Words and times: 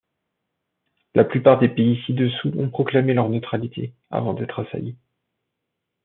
La 1.13 1.23
plupart 1.23 1.59
des 1.59 1.69
pays 1.69 2.01
ci-dessous 2.07 2.53
ont 2.57 2.71
proclamé 2.71 3.13
leur 3.13 3.29
neutralité 3.29 3.93
avant 4.09 4.33
d'être 4.33 4.57
assaillis. 4.65 4.97